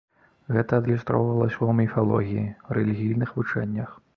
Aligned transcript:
Гэта 0.55 0.71
адлюстроўвалася 0.81 1.55
ў 1.67 1.71
міфалогіі, 1.81 2.49
рэлігійных 2.79 3.29
вучэннях. 3.37 3.97